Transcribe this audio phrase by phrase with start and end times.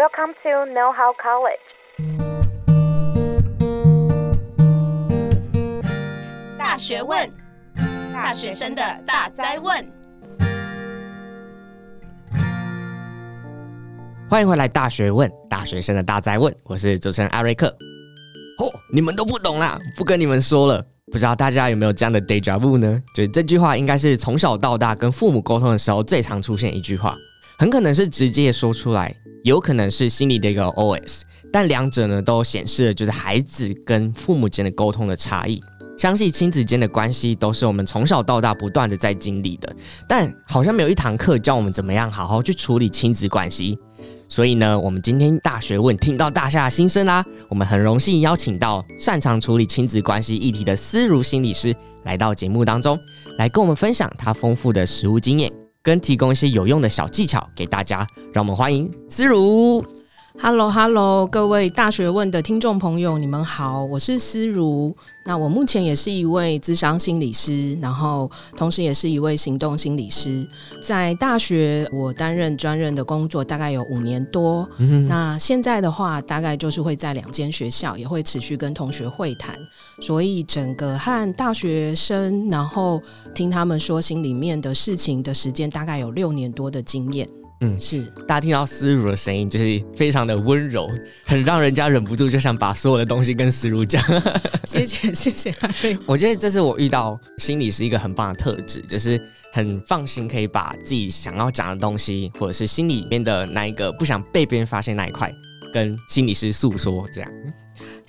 [0.00, 1.60] Welcome to Know How College。
[6.56, 7.30] 大学问，
[8.10, 9.86] 大学生的大哉问。
[14.30, 16.50] 欢迎回来，《大学问》大学生的大哉问。
[16.64, 17.66] 我是主持人艾瑞克。
[17.68, 20.82] 哦，你们都不懂啦，不跟你们说了。
[21.12, 23.02] 不知道大家有没有这样的 déjà vu 呢？
[23.14, 27.14] 就是这句话应该是从小到大跟父母沟通的时候最常出现一句话，
[27.58, 31.22] 很可能是直接说出来，有可能是心里的一个 OS，
[31.52, 35.60] 但两者呢都显示了就是孩子跟父母间的沟通的差异。
[35.98, 39.74] 相信亲子间的关系都是我们从小到大不断的在经历的，
[40.08, 43.78] 但好像没有一堂课教我们怎么样好好去处理亲子关系。
[44.26, 47.22] 所以呢，我们今天大学问听到大夏的心声啦。
[47.48, 52.98] 我们很荣幸邀请到擅长处理亲子关系议题的思如心理师来到节目当中，
[53.36, 55.52] 来跟我们分享他丰富的实务经验，
[55.82, 58.06] 跟提供一些有用的小技巧给大家。
[58.32, 59.99] 让我们欢迎思如。
[60.42, 64.96] Hello，Hello，hello, 各位大学问的听众朋友，你们好，我是思如。
[65.22, 70.48] 那我目前也是一位智商心理师，然后同时也是一位行动心理师。
[70.80, 74.66] 在大学，我担任专任的工作大概有五年多。
[74.78, 75.06] 嗯。
[75.06, 79.54] 那现在的话，大概就是会在两间学校，也会持续跟同学会谈。
[80.00, 83.02] 所以整个和大学生，然后
[83.34, 87.28] 听他们说心里面的事情的时间，大概有六年多的经验。
[87.62, 90.90] 嗯，是大家听到思如的声音，就是非常的温柔，
[91.24, 94.02] 很让人家忍不住就想把所有的东西跟思如讲。
[94.64, 95.54] 谢谢，谢谢。
[96.06, 99.20] 我觉得这是我遇到心理是一个很棒的特质，就是
[99.52, 105.30] 很放心可以把自己想要讲的东西，或者是心里面的那一个不想被别人发现那一块，
[105.70, 107.30] 跟心理师诉说，这样。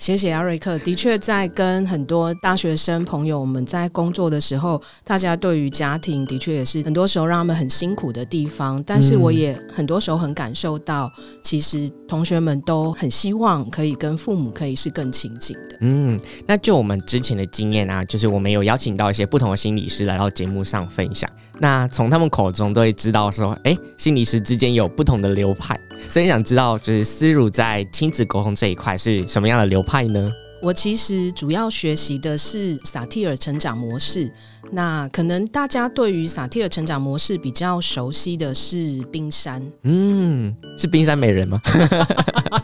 [0.02, 0.76] 谢谢阿瑞克。
[0.80, 8.82] 的确，在跟很多大学生朋友们在工作的时候，大家对于家庭的确也是很多时候让他们很辛苦的地方。
[8.82, 11.08] 但是，我也很多时候很感受到，
[11.40, 15.76] 其实同学们都很希望可以跟父母可以是更亲近的。
[15.82, 21.30] 嗯，那就我们之前的经验啊，就是我们有邀请到一些不同的心理师来到节目上分享。
[21.62, 25.78] 那从他们口中都会知道说，哎，心理师之间有不同的流派。
[26.10, 30.32] 所以想知道，就是思如在亲子沟通这一块是什么样的流派呢？
[30.62, 34.30] 我其实主要学习的是萨提尔成长模式。
[34.70, 41.60] 那可能大家对于萨提尔成长模式比较熟悉的是冰山，嗯，是冰山美人吗？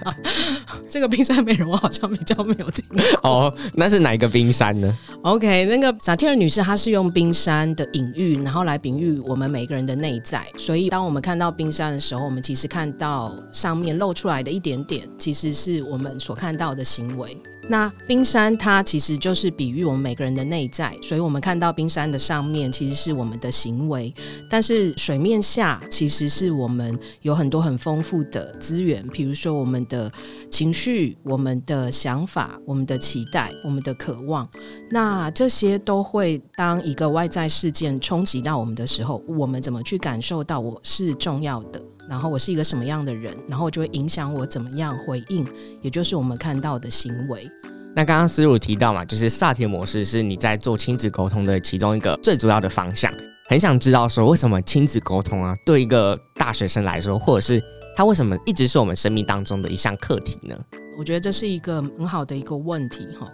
[0.89, 3.03] 这个冰山美人我好像比较没有听过。
[3.29, 10.47] 哦，那是哪一个冰山呢？OK，那个萨提尔女士她是用冰山的隐喻，然后来比喻我们每个人的内在。
[10.57, 17.37] 所以当我们看到冰山的时候，我们其实看到上面露出来的一点点，其实是我们所看到的行为。
[17.69, 24.13] 那冰山它其实就是比喻我们每个人的内在，所以我们看到冰山的上面其实是我们的行为，
[24.49, 30.11] 但是水面下其实是我们有很多很丰富的资源，比如说我们的
[30.51, 34.49] 情绪、我们的想法、我们的期待、我们的渴望，
[34.91, 41.83] 那这些都会当一个外在事件冲击到我们的时候，我们怎么去感受到我是重要的？
[42.09, 45.47] 然后我是一个什么样的人，然后就会影响我怎么样回应，
[45.83, 47.47] 也就是我们看到的行为。
[47.95, 53.13] 那刚刚思如提到嘛，就是萨提模式是你在做亲子沟通的其中一个最主要的方向。
[53.49, 57.63] 很想知道说，为什么亲子沟通啊，对一个大学生来说，或者是
[57.97, 60.57] 他为什么一直是我们生命当中的一项课题呢？
[60.99, 63.27] 我觉得这是一个很好的一个问题哈。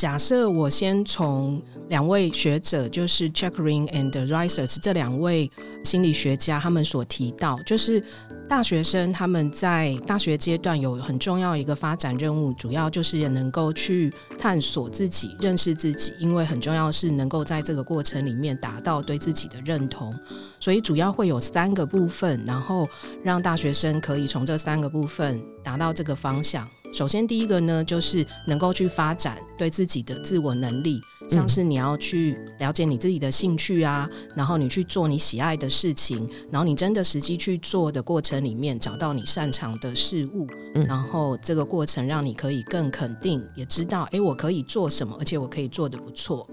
[0.00, 5.50] 假设我先从两位学者，就是 Checkering and Risers 这两位
[5.84, 8.02] 心理学家，他们所提到，就是
[8.48, 20.18] 大学生他们在大学阶段有很重要一个发展任务，主要就是也能够去探索自己、认识自己，因为很重要是能够在这个过程里面达到对自己的认同，
[20.58, 22.88] 所以主要会有三个部分，然后
[23.22, 26.66] 让大学生可以从这三个部分达到这个方向。
[26.92, 40.46] 首先，第一个呢，就是能够去发展对自己的自我能力，像是你要去了解你自己的兴趣啊，然后你去做你喜爱的事情，然后你真的实际去做的过程里面，找到你擅长的事物，
[40.86, 46.46] 然后这个过程让你可以更肯定，也知道，诶，我可以做什么，而且我可以做得不错。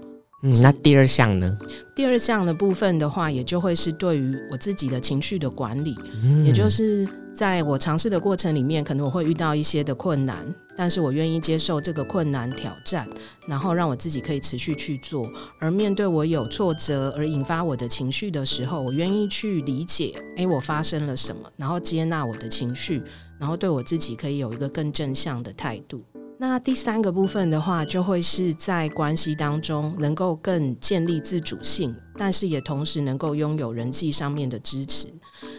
[0.44, 1.58] 嗯，那第二项呢？
[1.96, 7.08] 第二项的部分的话，也就会是对于我自己的情绪的管理，嗯，也就是
[7.38, 13.08] 在我尝试的过程里面，可能我会遇到一些的困难，但是我愿意接受这个困难挑战，
[13.46, 15.30] 然后让我自己可以持续去做。
[15.60, 23.00] 而面对我有挫折而引发我的情绪的时候，我愿意去理解，诶，我发生了什么，然后接纳我的情绪，
[23.38, 26.02] 然后对我自己可以有一个更正向的态度。
[26.40, 35.06] 那第三个部分的话，就会是在关系当中能够更建立自主性，但是也同时能够拥有人际上面的支持。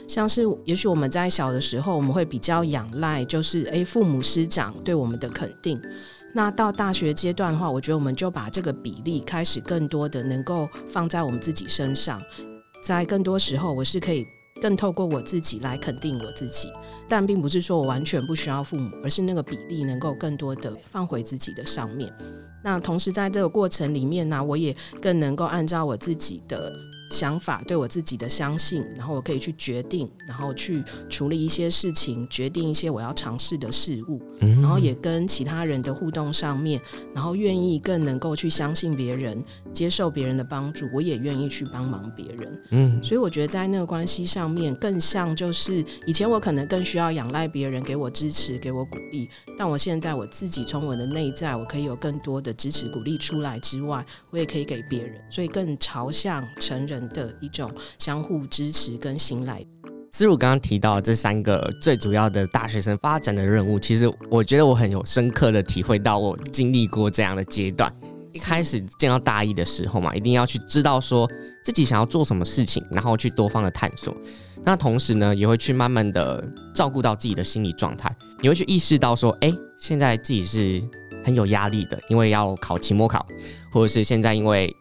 [0.08, 5.80] 像是也许我们在小的时候，我们会比较仰赖，就是诶父母师长对我们的肯定。
[6.34, 12.22] 那到大学阶段的话，我觉得我们就把这个比例开始更多的能够放在我们自己身上，
[12.84, 14.28] 在更多时候，我是可以
[14.62, 16.68] 更透过我自己来肯定我自己，
[17.08, 22.14] 但并不是说我完全不需要父母，而是那个比例能够更多的放回自己的上面。
[22.64, 26.72] 那同时在这个过程里面呢，我也更能够按照我自己的。
[27.10, 36.80] 想法对我自己的相信，然后我可以去决定，然后去处理一些事情，决定一些我要尝试的事物，然后也跟其他人的互动上面，
[37.14, 42.64] 然后愿意更能够去相信别人，接受别人的帮助，我也愿意去帮忙别人。
[42.72, 49.28] 嗯，所以我觉得在那个关系上面，更像就是以前我可能更需要仰赖别人给我支持，给我鼓励，
[49.58, 59.64] 但我现在我自己从我的内在，我可以有更多的支持鼓励出来之外，我也可以给别人，所以更朝向成人的一种相互支持跟信赖。
[60.12, 67.94] 思如刚刚提到这三个最主要的大学生发展的任务，其实我觉得我很有深刻的体会到，我经历过这样的阶段。
[68.34, 71.30] 一开始进到大一的时候嘛，一定要去知道说
[71.64, 74.16] 自己想要做什么事情，然后去多方的探索。
[74.64, 76.44] 那同时呢，也会去慢慢的
[76.74, 78.14] 照顾到自己的心理状态。
[78.42, 80.84] 你会去意识到说，哎，现在自己是
[81.24, 83.26] 很有压力的，因为要考期末考，
[83.72, 84.76] 或者是现在因为。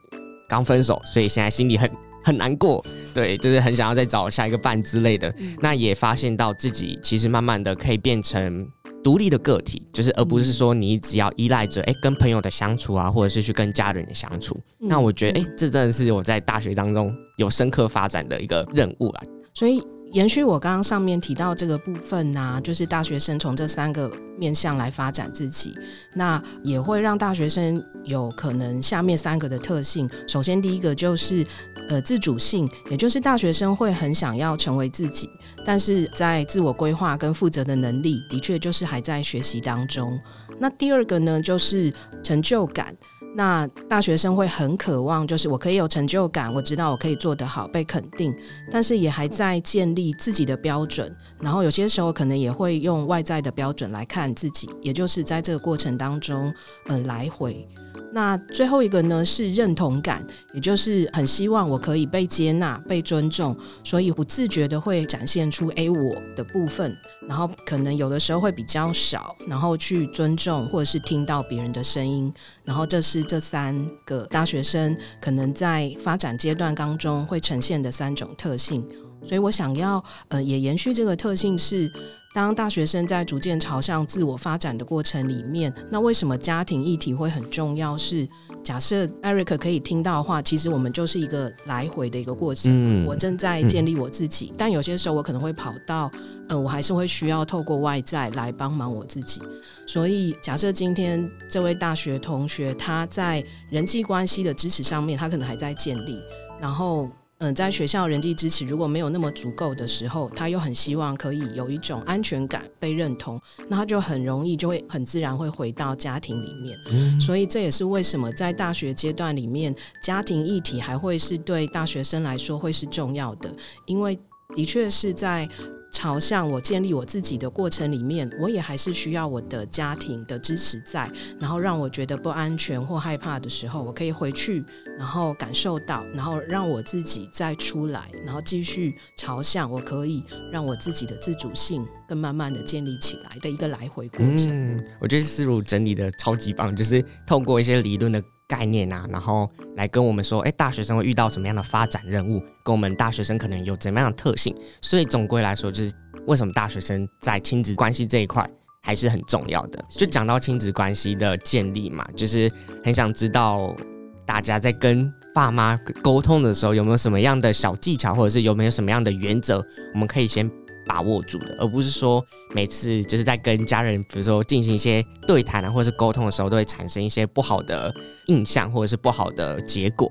[0.51, 1.91] 刚分手，所以现在心里很
[2.29, 2.85] 很难过，
[3.15, 5.35] 对，就是很想要再找下一个伴之类的。
[5.39, 8.69] 嗯、那也发现到自己其实慢慢的可以变成
[9.03, 14.55] 独立的个体，就是而不是说你只要依赖着哎跟朋友的相处啊，或者是去跟家人的相处。
[14.81, 19.23] 嗯、那我觉得哎，这真的是我在大学当中有深刻发展的一个任务啦。
[19.55, 19.83] 所以。
[20.13, 25.75] 延续我刚刚上面提到这个部分呢、就是大学生从这三个面向来发展自己，
[26.15, 30.09] 那也会让大学生有可能下面三个的特性。
[30.27, 31.47] 首先，第一个就是
[31.89, 35.29] 呃自主性，也就是大学生会很想要成为自己，
[35.65, 40.19] 但是在自我规划跟负责的能力，的确就是还在学习当中。
[40.59, 42.97] 那第二个呢，就是成就感。
[43.39, 48.35] 那大学生会很渴望，就是我可以有成就感，我知道我可以做得好，被肯定，
[48.69, 56.53] 但是也还在建立自己的标准，然后有些时候可能也会用外在的标准来看自己，也就是在这个过程当中，
[56.87, 57.67] 嗯、呃，来回。
[58.11, 63.55] 那最后一个呢，是认同感，也就是很希望我可以被接纳、被尊重，
[63.85, 66.97] 所以不自觉的会展现出诶我的部分，
[67.29, 72.33] 然后可能有的时候会比较少，然后去尊重或者是听到别人的声音，
[72.65, 78.83] 然后这是这三个大学生可能在发展阶段当中会呈现的三种特性，
[79.25, 81.91] 所以我想要呃也延续这个特性是。
[82.35, 87.97] 当大学生在逐渐朝向自我发展的过程里面，那为什么家庭议题会很重要？
[87.97, 88.29] 是
[88.63, 92.71] 假设 Eric 可以听到的话，其实我们就是一个来回的一个过程。
[92.71, 96.09] 嗯，我正在建立我自己，嗯，但有些时候我可能会跑到，
[96.51, 99.41] 呃，我还是会需要透过外在来帮忙我自己。
[99.87, 106.21] 所以，假设今天这位大学同学他在人际关系的支持上面，他可能还在建立，
[106.61, 107.09] 然后。
[107.41, 116.77] 嗯，在学校人际支持如果没有那么足够的时候，他又很希望可以有一种安全感、被认同，那他就很容易就会很自然会回到家庭里面。
[116.91, 123.55] 嗯，所以这也是为什么在大学阶段里面，家庭议题还会是对大学生来说会是重要的，
[123.87, 124.19] 因为
[124.55, 125.49] 的确是在。
[125.91, 134.63] 朝向我建立我自己的过程里面，我也还是需要我的家庭的支持在，然后让我觉得不安全或害怕的时候，我可以回去，
[134.99, 144.49] 然后感受到，然后让我自己再出来，然后继续朝向我可以让我自己的自主性更慢慢的建立起来的一个来回过程。
[144.51, 148.23] 嗯，我觉得思如整理的超级棒，就是透过一些理论的。
[148.49, 155.93] 概念啊，然后来跟我们说，哎，大学生会遇到什么样的发展任务，跟我们大学生可能有怎么样的特性，所以总归来说，就是
[156.27, 158.49] 为什么大学生在亲子关系这一块
[158.83, 159.85] 还是很重要的。
[159.91, 162.51] 就讲到亲子关系的建立嘛，就是
[162.83, 163.77] 很想知道
[164.25, 170.51] 大家在跟爸妈沟通的时候，有没有什么样的小技巧，或者是有没有什么样的原则，我们可以先。
[170.89, 177.95] 把握住的，而不是说每次就是在跟家人，比如说进行一些对谈啊，或者是沟通的时候，都会产生一些不好的
[178.27, 180.11] 印象，或者是不好的结果。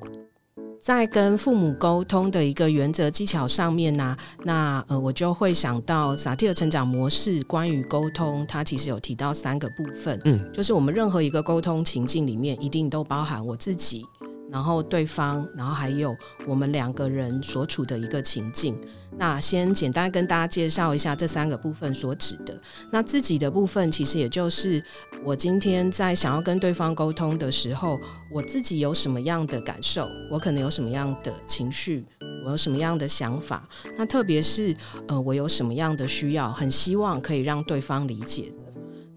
[0.80, 14.06] 在跟父母沟通的一个原则技巧上面呢、啊，那呃，我就会想到萨提尔成长模式关于沟通，它其实有提到三个部分，嗯，就是我们任何一个沟通情境里面，一定都包含我自己。
[14.52, 18.80] 然后对方，然后还有我们两个人所处的一个情境。
[19.20, 22.60] 那先简单跟大家介绍一下这三个部分所指的。
[22.92, 24.84] 那自己的部分，其实也就是
[25.24, 28.00] 我今天在想要跟对方沟通的时候，
[28.32, 32.06] 我自己有什么样的感受，我可能有什么样的情绪，
[32.46, 33.68] 我有什么样的想法。
[33.98, 34.76] 那特别是
[35.08, 38.54] 呃，我有什么样的需要，很希望可以让对方理解。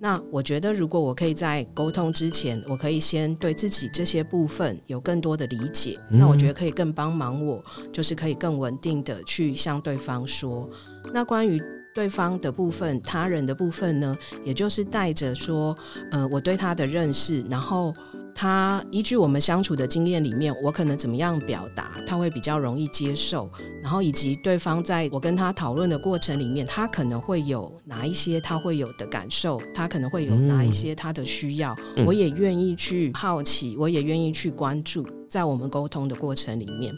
[0.03, 10.67] 那我觉得，如果我可以在沟通之前，我可以先对自己这些部分有更多的理解，嗯、那我觉得可以更帮忙我，就是可以更稳定的去向对方说。
[11.13, 11.61] 那关于
[11.95, 15.77] 对方的部分，他人的部分呢，也就是带着说，
[16.11, 17.95] 呃，我对他的认识，然后。
[18.33, 23.51] 他依据我们相处的经验里面，我可能怎么样表达，他会比较容易接受。
[23.83, 36.95] 然后以及对方在我跟他讨论的过程里面，他可能会有哪一些他会有的感受，他可能会有哪一些他的需要，嗯、我也愿意去好奇，我也愿意去关注，在我们沟通的过程里面。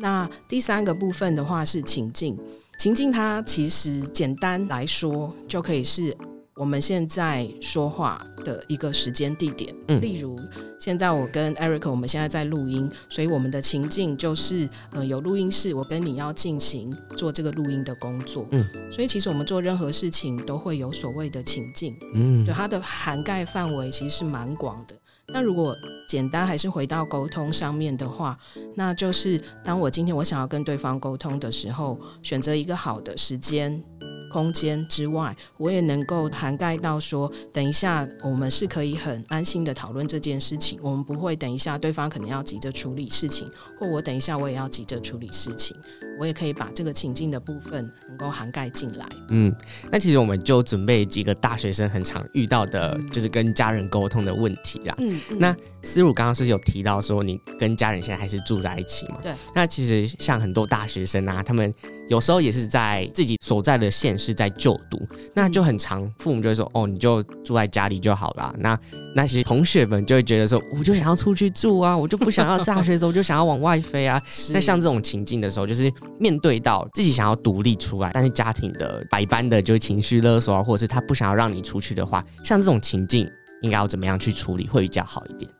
[0.00, 2.36] 那第三个部分的话是情境，
[2.78, 6.16] 情境它其实简单来说就可以是。
[6.54, 10.38] 我们现在说话的一个时间地点，嗯，例如
[10.78, 24.94] 现在我跟 Eric，我们现在在录音，所以我们的情境就是，呃，有录音室，我跟你要进行做这个录音的工作，嗯，所以其实我们做任何事情都会有所谓的情境，嗯，对，它的涵盖范围其实是蛮广的。
[25.28, 25.76] 那如果
[26.08, 28.38] 简单还是回到沟通上面的话，
[28.74, 33.82] 那就是当我今天我想要跟对方沟通的时候，选择一个好的时间。
[34.32, 43.46] 空间之外，我也能够涵盖到说，等一下我们是可以很安心的讨论这件事情，我们不会等一下对方可能要急着处理事情，
[43.78, 45.76] 或我等一下我也要急着处理事情，
[46.18, 49.06] 我也可以把这个情境的部分能够涵盖进来。
[49.28, 49.54] 嗯，
[49.90, 54.94] 那其实我们就准备几个大学生很常遇到的，就是跟家人沟通的问题啦。
[54.96, 59.18] 嗯，嗯，那思如刚刚是有提到说，你跟家人现在还是住在一起嘛？
[59.22, 59.32] 对。
[59.54, 61.72] 那其实像很多大学生啊，他们。
[62.08, 65.00] 有时候也是在自己所在的县市在就读，
[65.34, 68.78] 那就很长，父母就会说：“哦，你就住在家里就好了。”那
[69.14, 74.22] 那些同学们就会觉得说：“我就想要出去住啊，我就不想要大学的时候就想要往外飞啊。
[74.54, 83.28] ”那像这种情境的时候，就是面对到自己想要独立出来，但是家庭的百般的就是情绪勒索啊，或者是他不想要让你出去的话，像这种情境
[83.62, 85.50] 应该要怎么样去处理会比较好一点？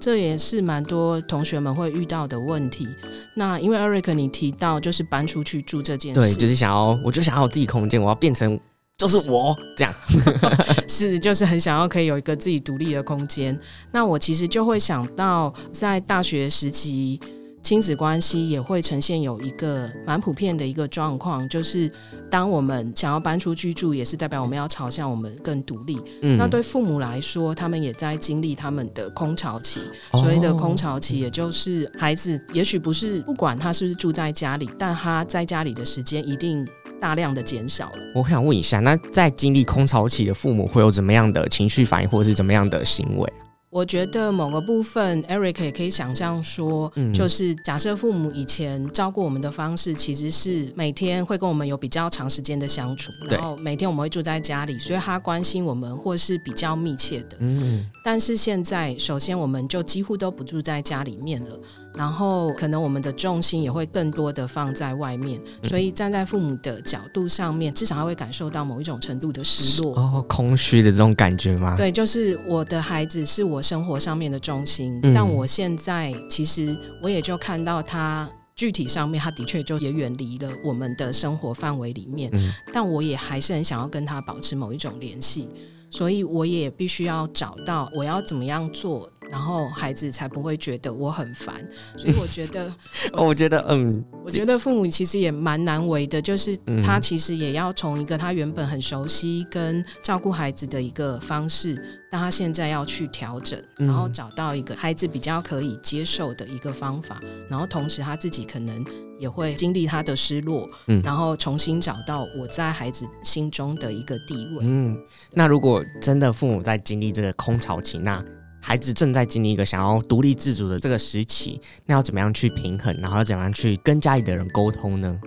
[0.00, 2.86] 这也是蛮多同学们会遇到的问题。
[3.34, 8.58] 那因为 Eric 你提到就是搬出去住这件事，对，就是想要，我就想要有自己空间，我要变成
[8.98, 9.94] 就是我这样，
[10.88, 13.58] 是就是很想要可以有一个自己独立的空间。
[13.90, 17.20] 那我其实就会想到在大学时期。
[17.64, 21.90] 亲子关系也会呈现有一个蛮普遍的一个状况，就是
[22.30, 25.98] 当我们想要搬出去住，也是代表我们要朝向我们更独立。
[26.20, 29.80] 嗯，那对父母来说，他们也在经历他们的空巢期。
[30.12, 36.68] 所谓的空巢期，也就是孩子也许不是不管他是不是住在家里，但他在家里的时间一定
[37.00, 37.98] 大量的减少了。
[38.14, 43.32] 我想问一下，那在经历空巢期的父母会有怎么样的情绪反应，或者是怎么样的行为？
[43.74, 57.36] 我觉得某个部分，Eric 也可以想象说，就是假设父母以前照顾我们的方式，其实是每天会跟我们有比较长时间的相处，然后每天我们会住在家里，所以他关心我们或是比较密切的。
[57.40, 61.58] 嗯，但是现在，首先我们就几乎都不住在家里面了。
[61.94, 71.76] 然后可能我们的重心也会更多的放在外面，所以站在父母的角度上面，至少他会感受到某一种程度的失落哦，空虚的这种感觉吗？
[71.76, 85.48] 对，就是我的孩子是我生活上面的重心，嗯、但我现在其实我也就看到他具体上面，他的确就也远离了我们的生活范围里面，嗯、但我也还是很想要跟他保持某一种联系，
[85.90, 89.08] 所以我也必须要找到我要怎么样做。
[89.34, 91.56] 然后孩子才不会觉得我很烦，
[91.96, 92.72] 所以 我觉得，
[93.14, 101.74] 我觉得，嗯，我觉得父母其实也蛮难为的，就是他其实也要从一个他原本很熟悉跟照顾孩子的一个方式，
[102.12, 108.86] 但他现在要去调整，然后找到一个孩子比较可以接受的一个方法，然后同时他自己可能
[109.18, 114.58] 也会经历他的失落，嗯，然后重新找到我在孩子心中的一个地位。
[114.60, 114.96] 嗯，
[115.32, 118.24] 那如果真的父母在经历这个空巢期，那
[118.66, 122.96] 孩子正在经历一个想要独立自主的这个时期，那要怎么样去平衡？
[122.98, 125.20] 然后要怎么样去跟家里的人沟通呢？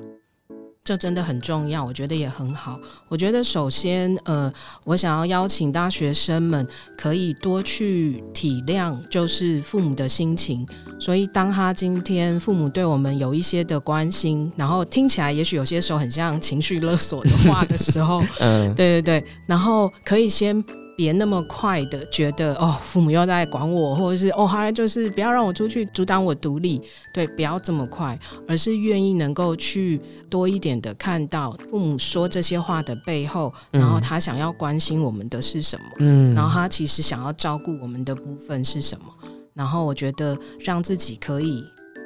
[0.83, 2.79] 这真的很重要，我觉得也很好。
[3.09, 4.51] 我觉得首先，呃，
[4.85, 6.67] 我想要邀请大学生们
[6.97, 10.65] 可以多去体谅，就是父母的心情。
[10.99, 20.65] 所以，当他今天父母对我们有一些的关心，然后听起来也许有些时候很像情绪勒索的话的时候， 嗯，对对对，然后可以先。
[20.97, 26.81] 别那么快的觉得哦，父母又在管我，或者是哦，还就是不要让我出去阻挡我独立，
[27.13, 39.05] 对，不要这么快，而是愿意能够去多一点的看到父母说这些话的背后，然后他想要关心我们的是什么，嗯，然后他其实想要照顾我们的部分是什么，
[39.53, 41.63] 然后我觉得让自己可以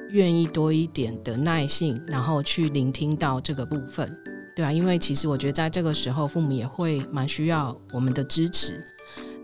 [0.10, 4.13] 愿意多一点的耐性，然后去聆听到这个部分。
[4.55, 8.86] 对啊，因为其实我觉得在这个时候，父母也会蛮需要我们的支持。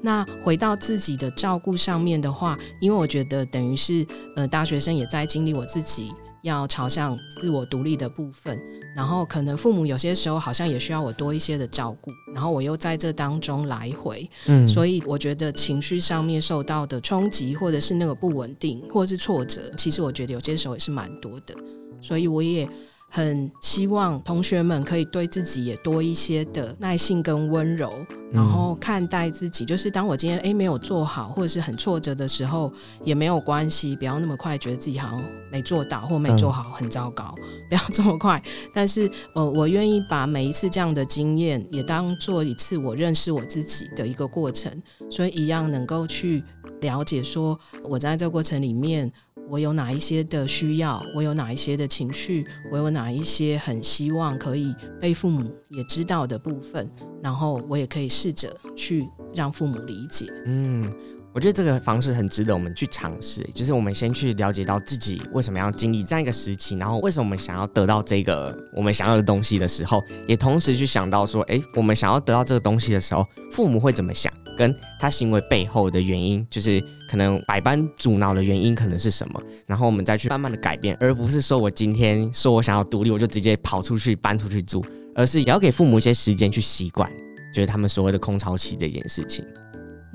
[0.01, 6.11] 那回到自己的照顾上面的话，因为我觉得等于是呃，大学生也在经历我自己
[6.43, 8.61] 要朝向自我独立的部分，
[8.95, 21.55] 然后可能父母有些时候好像也需要我多一些的照顾，然后我又在这当中来回，嗯，所以我觉得情绪上面受到的冲击，或者是那个不稳定，或者是挫折，其实我觉得有些时候也是蛮多的，
[22.01, 22.69] 所以我也。
[23.09, 29.65] 很希望同学们可以对自己也多一些的耐性跟温柔，然后看待自己。
[29.65, 32.71] 就是当我今天诶没有做好，或者是很挫折的时候，
[33.03, 37.33] 也没有关系，不要那么快觉得自己好像没做到或没做好，很糟糕，
[37.69, 38.41] 不要这么快。
[38.73, 44.71] 但是，呃，我愿意把每一次这样的经验也当做一次我认识我自己的一个过程，
[45.09, 46.43] 所以一样能够去
[46.81, 49.11] 了解说，我在这个过程里面。
[49.49, 51.03] 我有哪一些的需要？
[51.15, 52.45] 我有哪一些的情绪？
[52.71, 56.89] 我有哪一些很希望可以被父母也知道的部分？
[57.23, 60.25] 然后我也可以试着去让父母理解。
[60.45, 60.91] 嗯，
[61.33, 63.47] 我觉得这个方式很值得我们去尝试。
[63.53, 74.31] 就是我们先去了解到自己为什么要经历这样一个时期，然后为什么我们想要得到这个我们想要的东西的时候，也同时去想到说，诶，我们想要得到这个东西的时候，父母会怎么想？
[74.57, 84.83] 跟他行为背后的原因，就是可能百般阻挠的原因可能是什么，然后我们再去慢慢的改变，而不是说我今天说我想要独立，我就直接跑出去搬出去住，
[85.15, 87.09] 而是也要给父母一些时间去习惯，
[87.53, 89.45] 就是他们所谓的空巢期这件事情。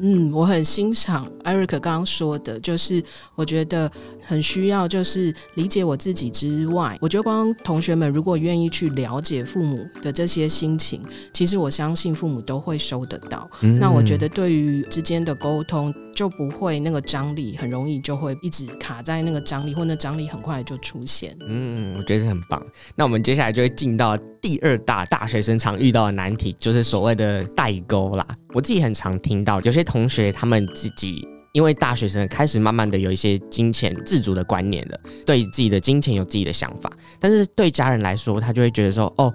[0.02, 3.00] 嗯，我很欣赏艾瑞克刚刚说的，就是
[3.37, 3.90] 我觉得
[4.21, 11.00] 很需要，就是理解我自己之外，我觉得光同学们如果愿意去了解父母的这些心情，
[11.32, 13.49] 其实我相信父母都会收得到。
[13.61, 15.94] 嗯、那我觉得对于之间的沟通。
[16.14, 21.37] 就不会那个张力很容易就会一直卡在那个张力，或那张力很快就出现。
[21.49, 22.64] 嗯，我觉得是很棒。
[22.95, 28.26] 那我们接下来就会进到第二大大学生常遇到的难题，就是所谓的代沟啦。
[28.54, 39.32] 我自己很常听到有些同学他们自己因为大学生开始慢慢的有一些金钱自主的观念了，对自己的金钱有自己的想法，但是对家人来说，他就会觉得说哦。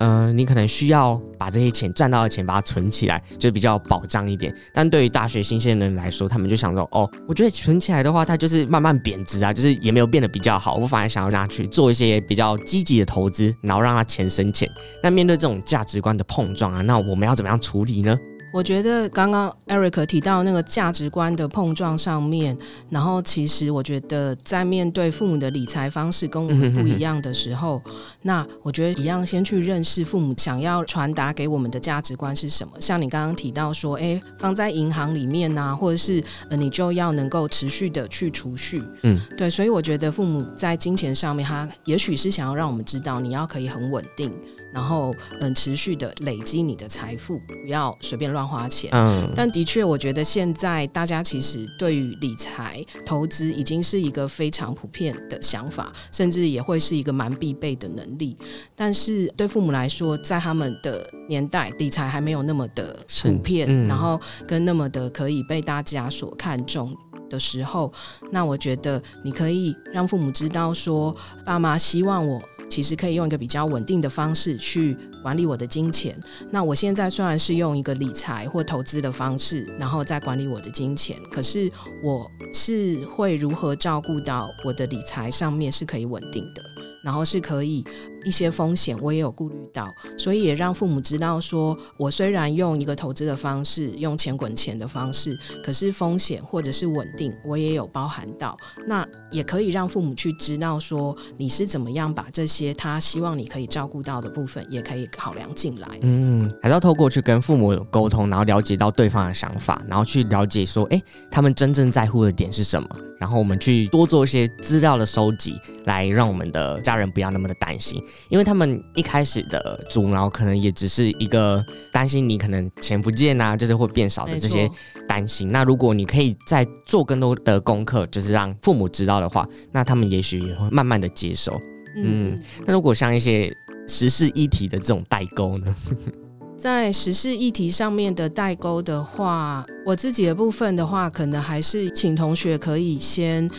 [0.00, 4.54] 嗯、你可能需要把这些钱赚到的钱把它存起来，就比较保障一点。
[4.72, 10.76] 但对于大学新鲜人来说，他们就想说，哦，我觉得存起来的话，它就是慢慢贬值啊，就是也没有变得比较好。
[10.76, 14.66] 我反而想要让他去做一些比较积极的投资，然后让他钱生钱。
[15.02, 18.18] 那面对这种价值观的碰撞啊，那我们要怎么样处理呢？
[18.52, 22.56] 我觉得刚刚 Eric 提到那个价值观的碰撞上面，
[22.88, 27.80] 然后其实我觉得在面对父母的理财方式跟我们不一样的时候，
[28.22, 32.72] 那我觉得一样先去认识父母想要传达给我们的价值观是什么。
[32.80, 44.32] 像你刚刚提到说，诶，放在银行里面啊，或者是呃，你就要能够持续的去储蓄，嗯，对，所以我觉得父母在金钱上面，他也许是想要让我们知道，你要可以很稳定。
[44.72, 48.90] 然后，嗯，持续的累积你的财富，不要随便乱花钱。
[48.92, 58.36] 嗯，但的确，我觉得现在大家其实对于理财投资已经是一个非常普遍的想法，甚至也会是一个蛮必备的能力。
[58.76, 66.96] 但是对父母来说，在他们的年代，理财还没有那么的普遍，嗯，然后跟那么的可以被大家所看重
[67.28, 67.92] 的时候，
[68.30, 72.40] 那我觉得你可以让父母知道说，爸妈希望我。
[72.70, 76.18] 其实可以用一个比较稳定的方式去管理我的金钱。
[76.50, 81.70] 那我现在虽然是用一个理财或投资的方式，然后再管理我的金钱，可是
[82.02, 86.62] 我是会如何照顾到我的理财上面是可以稳定的。
[87.02, 87.82] 然后是可以
[88.24, 98.56] 一些风险，我也有顾虑到，所以也让父母知道说，我虽然用一个投资的方式，用钱滚钱的方式，可是风险或者是稳定，我也有包含到。
[98.86, 105.88] 那也可以让父母去知道说，你是怎么样把这些他希望你可以照顾到的部分，也可以考量进来。
[106.02, 112.88] 嗯，还是要透过去跟父母沟通，然后了解到对方的想法，然后去了解说，哎，他们真正在乎的点是什么。
[113.18, 115.54] 然后我们去多做一些资料的收集，
[115.84, 124.70] 来让我们的家人不要那么的担心，因为他们一开始的阻挠可能也只是一个担心你可能钱不见啊，就是会变少的这些
[125.08, 125.50] 担心。
[125.50, 131.60] 那如果你可以再做更多的功课，就是让父母知道的话，那他们也许也会慢慢的接受。
[131.96, 133.52] 嗯，那如果像一些
[133.88, 135.74] 时事议题的这种代沟呢？
[136.56, 143.50] 在时事议题上面的代沟的话，我自己的部分的话，可能还是请同学可以先，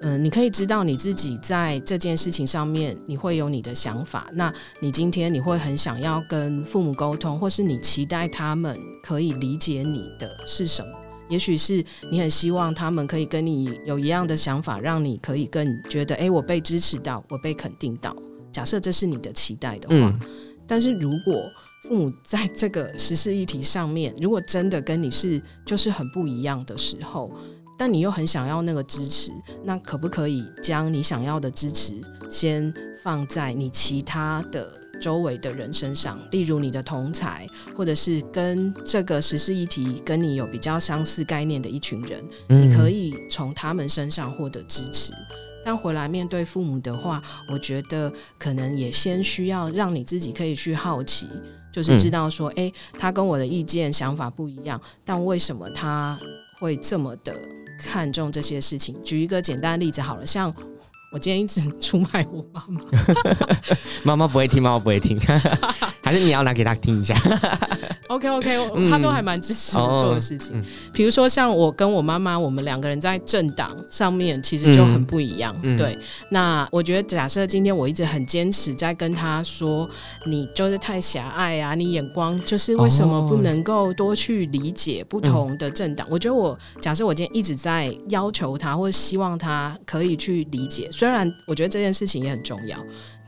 [0.00, 4.28] 嗯、呃，你可以知道你自己在这件事情上面你会有你的想法。
[4.32, 10.92] 那你今天你会很想要跟父母沟通，或是你期待他们可以理解你的是什么？
[11.28, 18.16] 也许是你很希望他们可以跟你有一样的想法，让你可以更觉得，哎，我被支持到，我被肯定到。
[18.50, 20.20] 假设这是你的期待的话，嗯、
[20.66, 21.44] 但是如果
[21.82, 27.30] 父母在这个实事议题上面，如果真的跟你是就是很不一样的时候，
[27.78, 29.30] 但你又很想要那个支持，
[29.64, 31.94] 那可不可以将你想要的支持
[32.28, 34.68] 先放在你其他的
[35.00, 45.12] 周围的人身上，例如你的同才，或者是跟这个实事议题跟你有比较相似概念的一群人，嗯、你可以从他们身上获得支持。
[45.64, 51.28] 但回来面对父母的话，我觉得可能也先需要让你自己可以去好奇。
[51.70, 56.18] 就是知道说，哎、欸，他跟我的意见想法不一样，但为什么他
[56.58, 57.32] 会这么的
[57.78, 58.94] 看重这些事情？
[59.02, 60.52] 举一个简单的例子好了，像
[61.12, 62.82] 我今天一直出卖我妈妈，
[64.04, 65.18] 妈妈不会听，妈妈不会听，
[66.08, 67.14] 还是你要拿给他听一下。
[68.08, 70.58] OK OK，嗯、他都还蛮支持我做的事情。
[70.94, 75.54] 比、哦、如说，像我跟我妈妈，我们两个人在政党上面其实就很不一样。
[75.62, 75.98] 嗯、对，
[76.30, 79.86] 那我觉得，假设今天我一直很坚持在跟他说，
[80.24, 86.06] 你就是太狭隘啊，你眼光就是为什么不能够多去理解不同的政党？
[86.06, 92.78] 哦、我觉得我假设我今天一直在要求他，或者希望他可以去理解，虽然我觉得这件事情也很重要。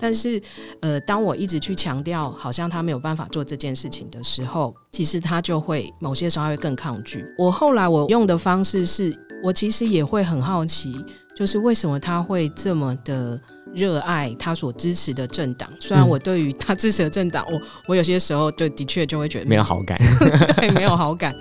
[0.03, 0.41] 但是，
[0.81, 7.27] 呃，当我一直去强调，好像他没有办法做这件事情的时候，其实他就会某些时候他会更抗拒。
[7.37, 10.95] 我后来我用的方式是，我其实也会很好奇，
[11.37, 13.39] 就是为什么他会这么的
[13.75, 15.69] 热爱他所支持的政党。
[15.81, 19.99] 虽然我对于他支持的政党，我我有些时候对的确就会觉得没有好 感，
[20.57, 21.35] 对，没有好感。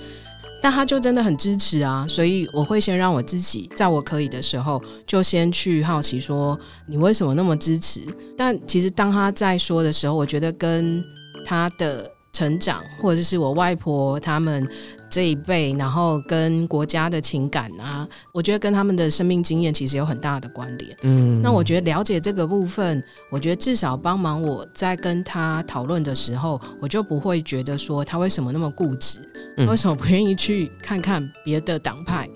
[0.62, 8.02] 但他就真的很支持啊，所以我会先让我自己在我可以的时候，就先去好奇说你为什么那么支持。
[8.36, 11.02] 但其实当他在说的时候，我觉得跟
[11.46, 14.68] 他的成长，或者是我外婆他们。
[15.12, 20.96] 这一辈，然后跟国家的情感啊，我觉得跟他们的生命经验其实有很大的关联。
[21.02, 29.18] 嗯，那我觉得了解这个部分，我觉得至少帮忙我在跟他讨论的时候，我就不会觉得说他为什么那么固执，
[29.58, 32.30] 他为什么不愿意去看看别的党派。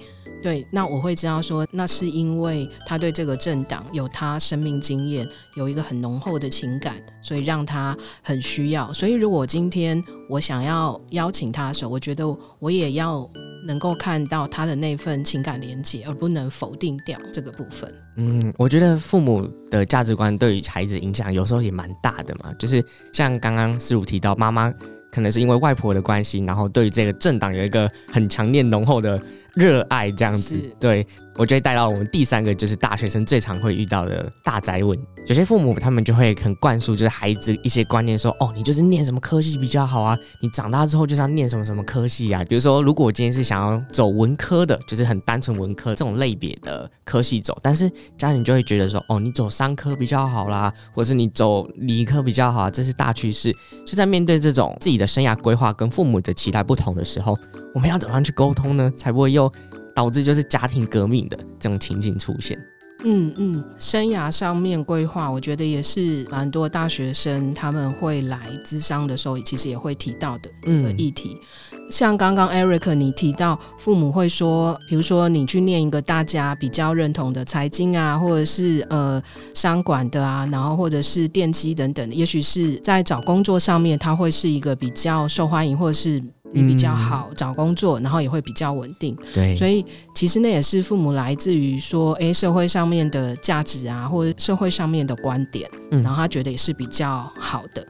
[0.43, 5.25] 对，那我会知道说，那是因为他对这个政党有他生命经验，
[5.55, 8.91] 有一个很浓厚的情感，所以让他很需要。
[8.91, 12.27] 所以如果今天我想要邀请他的时候，我觉得
[12.59, 13.27] 我也要
[13.65, 17.89] 能够看到他的那份情感连接，而不能否定掉这个部分。
[18.17, 24.69] 嗯，我觉得父母的价值观对于孩子影响有时候也蛮大的嘛，就是像刚刚思如提到，妈妈
[25.09, 29.17] 可能是因为外婆的关系，然后对于这个政党有一个很强烈浓厚的。
[29.53, 34.97] 热爱这样子，对，我就会带到我们第三个，就是大学生最常会遇到的大宅问。
[35.25, 42.43] 有些父母他们就会很灌输，就是孩子一些观念，说，哦，你就是念什么科系比较好啊，你长大之后就是要念什么什么科系啊。
[42.43, 53.51] 比如说，如果我今天是想要走文科的，就是很单纯文科这种类别的科系走，但是家人就会觉得说，哦，你走商科比较好啦，或者是你走理科比较好啊，这是大趋势。
[53.85, 57.37] 就在面对这种自己的生涯规划跟父母的期待不同的时候。
[57.73, 58.93] 我们要怎么样去沟通呢？
[58.95, 59.51] 才不会又
[59.95, 62.57] 导致就是家庭革命的这种情景出现？
[63.05, 71.37] 嗯嗯，生涯上面规划，我觉得也是蛮多大学生他们会来咨商的时候，其实也会提到的一个议题。
[71.73, 79.21] 嗯、像刚刚 Eric 你提到，父母会说，比如说你去念一个大家比较认同的财经啊，或者是呃
[79.53, 86.23] 商管的啊，然后或者是电机等等，也许是在找工作上面，它会是一个比较受欢迎，或者是。
[86.53, 89.17] 你比较好找工作，然后也会比较稳定。
[89.33, 97.85] 对，所以其实那也是父母来自于说，诶，社会上面的价值啊，或者社会上面的观点，然后他觉得也是比较好的。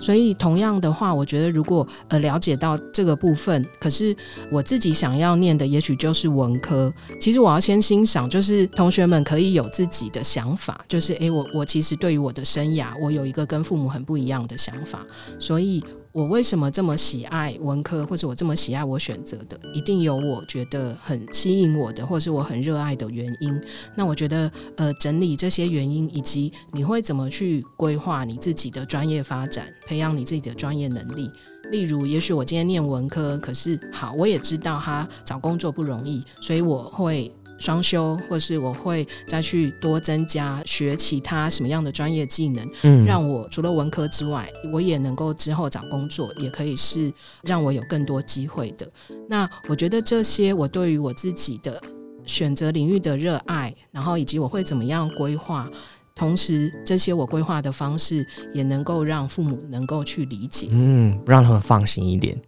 [0.00, 4.14] 所以同样的话，我觉得如果呃了解到这个部分，可是
[4.48, 6.92] 我自己想要念的也许就是文科。
[7.20, 15.04] 其实我要先欣赏，就是同学们可以有自己的想法，就是诶，我我其实对于我的生涯，我有一个跟父母很不一样的想法，
[15.40, 15.84] 所以。
[16.18, 23.56] 我为什么这么喜爱文科，或者我这么喜爱我选择的，一定有我觉得很吸引我的，或是我很热爱的原因。
[23.94, 31.30] 那我觉得，呃，整理这些原因，以及你会怎么去规划你自己的专业发展，培养你自己的专业能力。
[31.70, 48.88] 例如，也许我今天念文科，可是好，我也知道他找工作不容易，所以我会双修，或是我会再去多增加学其他什么样的专业技能，嗯，让我除了文科之外，我也能够之后找工作，也可以是让我有更多机会的。
[49.28, 51.82] 那我觉得这些，我对于我自己的
[52.26, 55.68] 选择领域的热爱，然后以及我会怎么样规划，
[56.14, 62.40] 同时这些我规划的方式，也能够让父母能够去理解，嗯，让他们放心一点。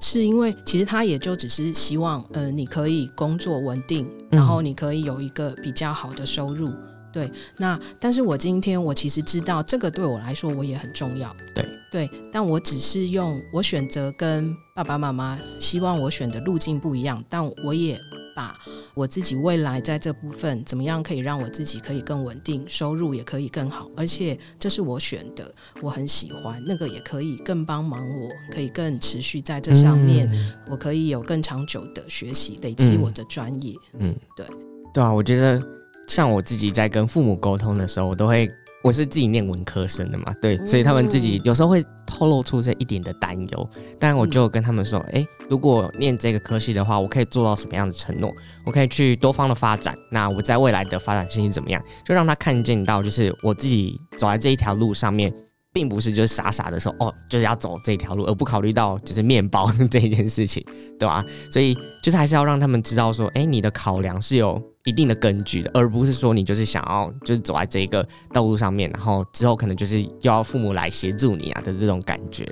[0.00, 6.68] 是因为其实他也就只是希望，呃，你可以工作稳定，然后你可以有一个比较好的收入。
[6.68, 11.34] 嗯、对，那但是我今天我其实知道这个对我来说我也很重要。
[11.54, 18.00] 对对，但我只是用我选择跟爸爸妈妈希望我选的路径不一样，但我也。
[18.34, 18.58] 把
[18.94, 33.74] 我自己未来在这部分怎么样可以让我自己可以更稳定，收入也可以更好，而且这是我选的，我很喜欢那个也可以更帮忙我，可以更持续在这上面，嗯、我可以有更长久的学习，累积我的专业。
[33.98, 34.46] 嗯，对，
[34.94, 35.62] 对啊，我觉得
[36.06, 38.50] 像我自己在跟父母沟通的时候，我都会。
[38.82, 48.32] 我是自己念文科生的嘛，对，所以他们自己有时候会透露出这一点的担忧，但我就跟他们说，诶、欸，如果念这个科系的话，我可以做到什么样的承诺？
[48.66, 51.82] 我可以去多方的发展，那我在未来的发展性是怎么样？
[52.04, 55.32] 就让他看见到，就是我自己走在这一条路上面。
[55.74, 60.62] 并不是就是傻傻的说哦，就是要走这条路，而不考虑到就是面包这一件事情，
[60.98, 61.24] 对吧？
[61.50, 72.44] 所以就是还是要让他们知道说，哎，你的考量是有一定的根据的，而不是说你就是想要就是走在这一个道路上面，然后之后可能就是要父母来协助你啊的这种感觉。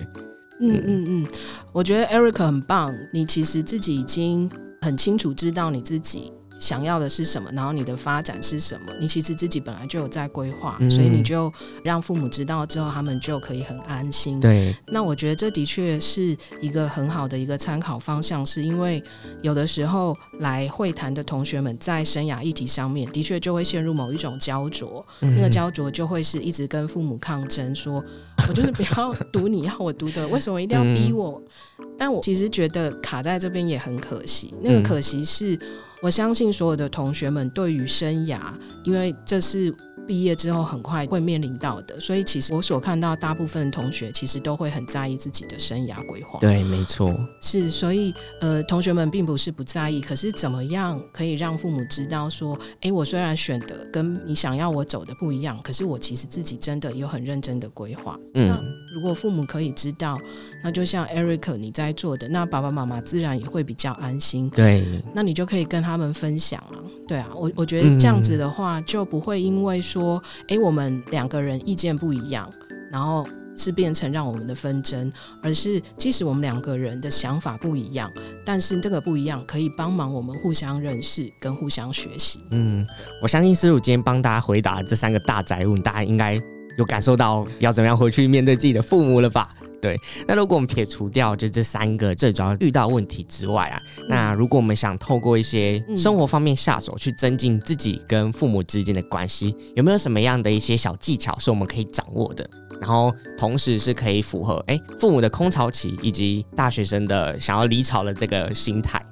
[0.60, 1.28] 嗯嗯嗯，
[1.72, 4.50] 我觉得 Eric 很棒，你其实自己已经
[4.82, 6.32] 很清楚知道你自己。
[6.60, 7.50] 想要的是什么？
[7.52, 8.92] 然后你的发展是什么？
[9.00, 11.50] 你其实自己本来就有在规划，嗯、所以你就
[11.82, 14.38] 让父母知道之后，他们就可以很安心。
[14.38, 19.02] 对，那我觉得这的确是一个很好的一个参考方向，是因为
[19.40, 28.04] 有的时候来会谈的同学们在生涯议题上面，的确就会陷入某一种焦灼，嗯、那个焦灼就会是一直跟父母抗争，说
[28.46, 31.42] 我就是不要读你要我读的，为什么一定要逼我？
[31.78, 35.58] 嗯、但我其实觉得卡在这边也很可惜，那个可惜是。
[36.00, 38.38] 我相信所有的同学们对于生涯，
[38.84, 39.74] 因为这是。
[40.06, 46.38] 毕业之后很快会面临到的，所以其实我所看到大部分同学其实都会很在意自己的生涯规划。
[46.40, 58.18] 对，没错，是，所以呃，同学们并不是不在意，可是怎么样可以让父母知道说，哎，我虽然选的跟你想要我走的不一样，可是我其实自己真的有很认真的规划。
[58.34, 58.60] 嗯，那
[58.92, 60.18] 如果父母可以知道，
[60.64, 64.50] 那就像 Eric 你在做的，那爸爸妈妈自然也会比较安心。
[64.50, 64.84] 对，
[65.14, 66.82] 那你就可以跟他们分享啊。
[67.06, 72.48] 对啊，我我觉得这样子的话，就不会因为说，哎、我们两个人意见不一样，
[72.92, 73.26] 然后
[73.56, 78.10] 是变成让我们的纷争，而是即使我们两个人的想法不一样，
[78.44, 82.40] 但是这个不一样可以帮忙我们互相认识跟互相学习。
[82.52, 82.86] 嗯，
[83.20, 86.40] 我相信思如今天帮大家回答这三个大宅物，大家应该
[86.80, 89.50] 有感受到要怎么样回去面对自己的父母了吧？
[89.82, 102.48] 对，那如果我们撇除掉就这三个最主要遇到问题之外啊，嗯、那如果我们想透过一些生活方面下手去增进自己跟父母之间的关系，有没有什么样的一些小技巧是我们可以掌握的？
[102.80, 109.02] 然后同时是可以符合哎父母的空巢期以及大学生的想要离巢的这个心态。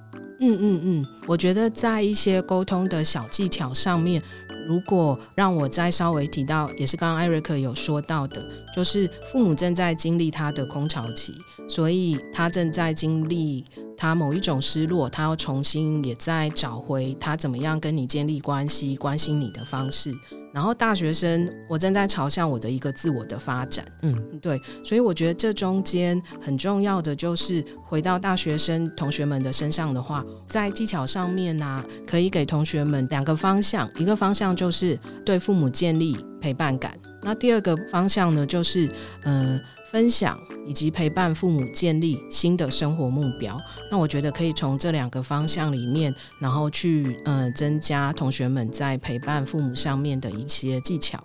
[0.40, 4.22] 嗯嗯嗯，我觉得在一些沟通的小技巧上面。
[4.68, 8.46] 如果让我再稍微提到，也是刚刚艾瑞克有说到的，
[8.78, 11.34] 就是父母正在经历他的空巢期，
[11.68, 13.64] 所以他正在经历
[13.96, 20.14] 他某一种失落，他要重新也在找回他怎么样跟你建立关系、关心你的方式。
[20.52, 38.86] 然后大学生，我正在朝向我的一个自我的发展，嗯，对，所以我觉得这中间很重要的就是回到大学生同学们的身上的话，在技巧上面呢、啊，可以给同学们两个方向，一个方向就是对父母建立陪伴感，那第二个方向呢，就是
[39.22, 39.54] 嗯。
[39.54, 43.58] 呃分享以及陪伴父母建立新的生活目标，
[43.90, 51.18] 那我觉得可以从这两个方向里面，然后去呃增加同学们在陪伴父母上面的一些技巧。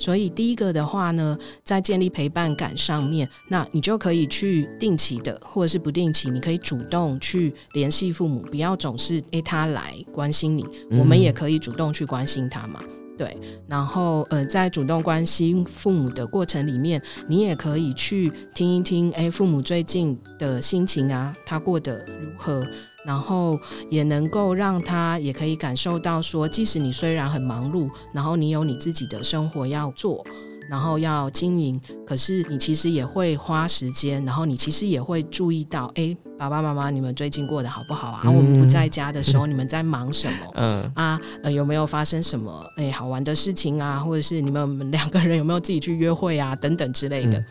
[0.00, 12.82] 所以第一个的话呢，在建立陪伴感上面，那你就可以去定期的或者是不定期，你可以主动去联系父母，不要总是诶他来关心你，我们也可以主动去关心他嘛。
[13.18, 22.64] 对，然后呃，在主动关心父母的过程里面，你也可以去听一听，哎，父母最近的心情啊，他过得如何？
[23.04, 23.58] 然后
[23.90, 30.24] 也能够让他也可以感受到说，即使你虽然很忙碌，然后你有你自己的生活要做，
[30.68, 38.20] 然后要经营，可是你其实也会花时间，然后你其实也会注意到，哎，爸爸妈妈你们最近过得好不好啊？
[38.24, 40.38] 嗯、我们不在家的时候，你们在忙什么？
[40.56, 43.98] 嗯啊，呃，有没有发生什么哎好玩的事情啊？
[43.98, 46.54] 或者是你们两个人有没有自己去约会啊？
[46.56, 47.38] 等等之类的。
[47.38, 47.44] 嗯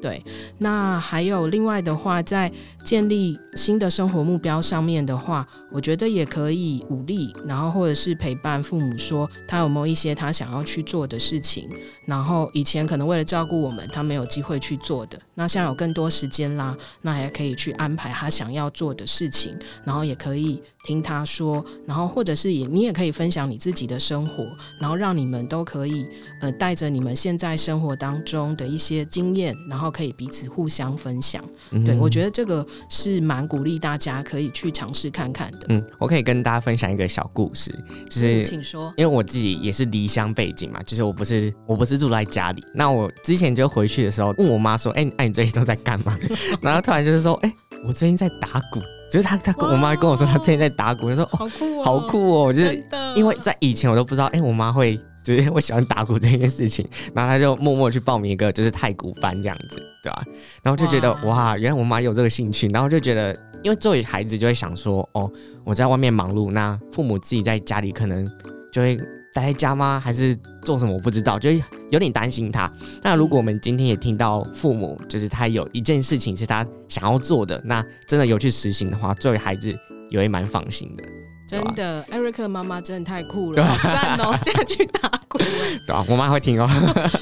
[0.00, 0.22] 对，
[0.58, 2.50] 那还有另外的话，在
[2.84, 11.68] 建立新的生活目标上面的话，我觉得也可以鼓励，然后或者是陪伴父母说，他有没有一些他想要去做的事情，
[12.06, 20.62] 然后以前可能为了照顾我们，他没有机会去做的，那现在有更多时间啦，那还可以去安排他想要做的事情，然后也可以。
[20.84, 24.46] 听他说，然后或者是也你也可以分享你自己的生活，
[24.80, 26.06] 然后让你们都可以
[26.40, 31.44] 呃带着你们现在生活当中的一些经验，然后可以彼此互相分享。
[31.70, 35.66] 嗯、对，我觉得这个是蛮鼓励大家可以去尝试看看的。
[35.68, 37.70] 嗯，我可以跟大家分享一个小故事，
[38.10, 46.18] 就是请说，因为我自己也是离乡背景嘛，就是我不是我不是住在家里，那我之前就回去的时候问我妈说，哎，那你最近都在干嘛？
[46.60, 47.54] 然后突然就是说，哎，
[47.86, 48.80] 我最近在打鼓。
[49.10, 52.84] 就是他，他我妈跟我说，他最近在打鼓，他说哦，好酷哦，好酷哦，就是
[53.16, 55.00] 因为在以前我都不知道，哎、欸，我妈会
[55.36, 60.22] 就是我喜欢打鼓这件事情，然后他就默默去报名一个就是太鼓班这样子，对吧？
[60.62, 65.30] 然后就觉得哇，哇，原来我妈有这个兴趣，然后就觉得，因为作为孩子就会想说，哦，
[65.64, 68.28] 我在外面忙碌，那父母自己在家里可能
[68.72, 68.98] 就会。
[69.34, 70.00] 待在家吗？
[70.02, 70.92] 还是做什么？
[70.92, 71.50] 我不知道，就
[71.90, 72.68] 有点担心他。
[73.02, 79.72] 那如果我们今天也听到父母，就是他有一件事情是他想要做的，那真的有去实行的话，作为孩子
[80.08, 81.04] 也会蛮放心的。
[81.48, 84.38] 真的，艾瑞克妈妈真的太酷了， 好赞哦！
[84.42, 86.68] 现在去打 鼓，对啊，我妈会听哦。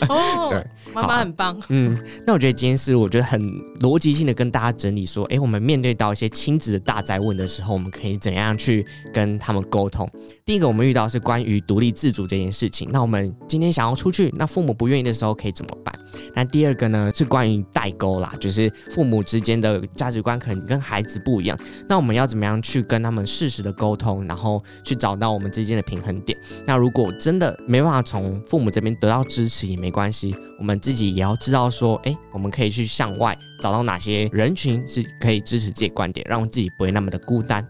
[0.08, 0.64] 哦， 对，
[0.94, 1.60] 妈妈很棒。
[1.68, 3.40] 嗯，那我觉得今天是我觉得很
[3.80, 10.08] 逻辑性的跟大家整理说，哎，我们面对到一些亲子的大灾问的时候，我们可以怎样去跟他们沟通？
[10.44, 12.88] 第一个，我们遇到是关于独立自主这件事情。
[12.92, 15.92] 那我们今天想要出去，那父母不愿意的时候可以怎么办？
[16.34, 24.24] 那第二个呢，是关于代沟啦，就是父母之间的价值观可能跟孩子不一样，那我们要怎么样去跟他们适时的沟通？
[24.26, 26.38] 然后去找到我们之间的平衡点。
[26.64, 37.66] 那如果真的没办法那从父母这边得到支持也没关系，我们自己也要知道说，哎，我们可以去向外找到哪些人群是可以支持自己观点，让自己不会那么的孤单。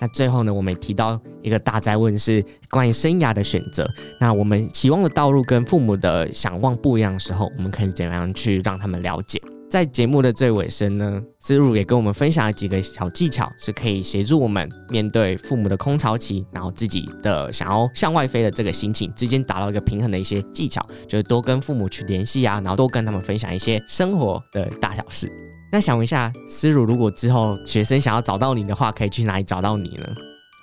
[0.00, 3.88] 那最后呢，我们也提到一个大灾问是关于生涯的选择。
[4.18, 9.40] 那我们期望的道路跟父母的想望不一样的时候，我们可以怎样去让他们了解？
[9.72, 25.32] 在节目的最尾声呢，思如也跟我们分享了几个小技巧，是可以协助我们面对父母的空巢期，然后自己的想要向外飞的这个心情之间达到一个平衡的一些技巧，就是多跟父母去联系啊，然后多跟他们分享一些生活的大小事。
[25.72, 30.06] 那想问一下，思如，如果之后学生想要找到你的话，可以去哪里找到你呢？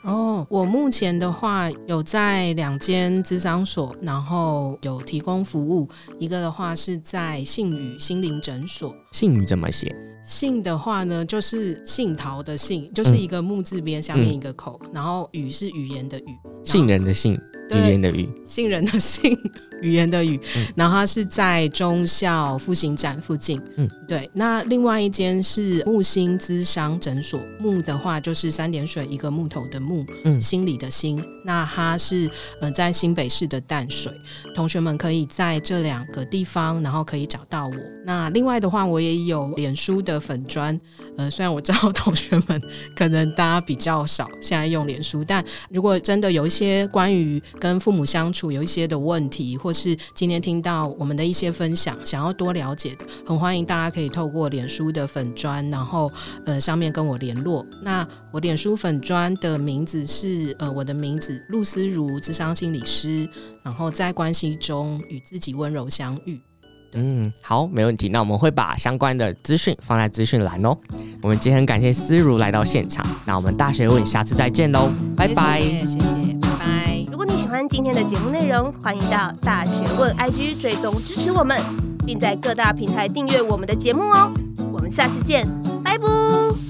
[0.04, 5.90] 哦，我目前的话有在两间咨商所，然后有提供服务。
[6.18, 8.96] 一个的话是在信宇心灵诊所。
[9.12, 9.94] 信宇怎么写？
[10.24, 17.34] 信的话呢，就是杏桃的杏，就是一个木字边下面一个口，嗯、然后语是语言的语，杏仁的杏，
[17.72, 19.38] 语言的语，杏仁的杏，
[19.82, 20.40] 语言的语。
[20.58, 23.62] 嗯、然后它是在忠孝复兴站附近。
[23.78, 24.30] 嗯，对。
[24.34, 30.06] 那另外一间是木星咨商诊所，木的话就是三点水一个木头的木。
[30.26, 32.30] 嗯，心里的心，那它是
[32.62, 34.14] 呃在新北市的淡水，
[34.54, 37.76] 同学们可以在这两个地方，然后可以找到我。
[38.06, 40.80] 那另外的话，我也有脸书的粉砖，
[41.18, 42.62] 呃，虽然我知道同学们
[42.96, 56.12] 可能大家比较少现在用脸书，但如果真的有一些关于跟父母相处有一些的问题，或是今天听到我们的一些分享，想要多了解的，很欢迎大家可以透过脸书的粉砖，然后
[56.46, 57.66] 呃上面跟我联络。
[57.82, 63.28] 那我脸书粉砖的名字是呃我的名字陆思如，智商心理师，
[63.64, 66.40] 然后在关系中与自己温柔相遇。
[66.94, 68.10] 嗯，好，没问题。
[68.10, 70.76] 那我们会把相关的资讯放在资讯栏哦。
[71.22, 77.06] 我们今天很感谢思如来到现场，那我们大学问下次再见喽，拜拜，谢谢，谢谢，拜拜。
[77.12, 81.60] 如果你喜欢今天的节目内容，欢迎到大学问 IG 追踪支持我们，
[82.06, 84.32] 并在各大平台订阅我们的节目哦。
[84.72, 85.48] 我们下次见，
[85.84, 86.69] 拜拜。